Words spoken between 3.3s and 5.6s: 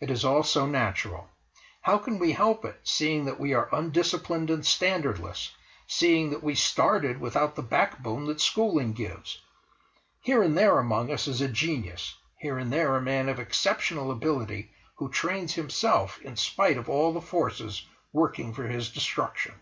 we are undisciplined and standardless,